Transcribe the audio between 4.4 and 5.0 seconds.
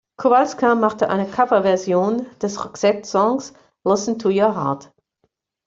Heart".